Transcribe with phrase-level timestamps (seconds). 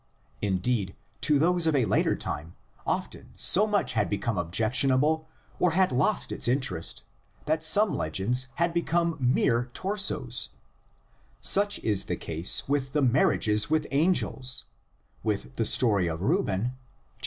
[0.41, 2.55] Indeed, to those of a later time
[2.87, 5.27] often so much had become objectionable
[5.59, 7.03] or had lost its interest
[7.45, 10.49] that some legends have become mere torsos:
[11.39, 14.65] such is the case with the marriages with angels,
[15.21, 16.71] with the story of Reuben (xxxv.